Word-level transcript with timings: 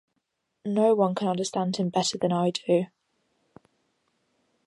No 0.65 0.95
one 0.95 1.13
can 1.13 1.27
understand 1.27 1.75
him 1.75 1.89
better 1.89 2.17
than 2.17 2.33
I 2.33 2.49
do. 2.49 2.85